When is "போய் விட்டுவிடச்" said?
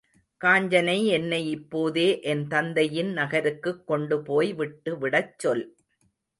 4.23-5.39